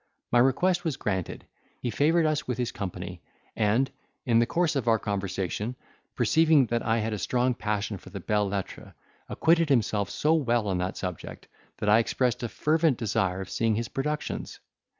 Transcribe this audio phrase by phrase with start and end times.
[0.31, 1.45] My request was granted;
[1.79, 3.21] he favoured us with his company,
[3.55, 3.91] and,
[4.25, 5.75] in the course of our conversation
[6.15, 8.93] perceiving that I had a strong passion for the Belles Lettres,
[9.29, 13.75] acquitted himself so well on that subject, that I expressed a fervent desire of seeing
[13.75, 14.57] his productions.